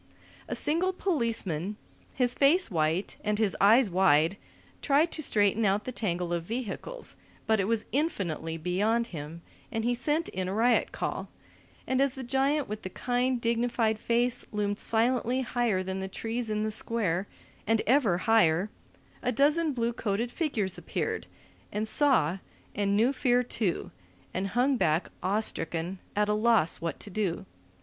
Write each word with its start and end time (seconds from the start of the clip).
A 0.47 0.55
single 0.55 0.93
policeman, 0.93 1.75
his 2.15 2.33
face 2.33 2.71
white 2.71 3.17
and 3.23 3.37
his 3.37 3.55
eyes 3.61 3.87
wide, 3.87 4.37
tried 4.81 5.11
to 5.11 5.21
straighten 5.21 5.63
out 5.63 5.83
the 5.83 5.91
tangle 5.91 6.33
of 6.33 6.41
vehicles, 6.43 7.15
but 7.45 7.59
it 7.59 7.65
was 7.65 7.85
infinitely 7.91 8.57
beyond 8.57 9.05
him 9.13 9.43
and 9.71 9.83
he 9.85 9.93
sent 9.93 10.27
in 10.29 10.47
a 10.47 10.55
riot 10.55 10.91
call; 10.91 11.29
and 11.85 12.01
as 12.01 12.15
the 12.15 12.23
giant 12.23 12.67
with 12.67 12.81
the 12.81 12.89
kind, 12.89 13.39
dignified 13.39 13.99
face 13.99 14.43
loomed 14.51 14.79
silently 14.79 15.41
higher 15.41 15.83
than 15.83 15.99
the 15.99 16.07
trees 16.07 16.49
in 16.49 16.63
the 16.63 16.71
Square, 16.71 17.27
and 17.67 17.83
ever 17.85 18.17
higher, 18.17 18.71
a 19.21 19.31
dozen 19.31 19.71
blue 19.71 19.93
coated 19.93 20.31
figures 20.31 20.79
appeared, 20.79 21.27
and 21.71 21.87
saw, 21.87 22.39
and 22.73 22.97
knew 22.97 23.13
fear 23.13 23.43
too, 23.43 23.91
and 24.33 24.47
hung 24.57 24.77
back 24.77 25.11
awe 25.21 25.41
stricken, 25.41 25.99
at 26.15 26.27
a 26.27 26.33
loss 26.33 26.77
what 26.81 26.99
to 26.99 27.11
do. 27.11 27.45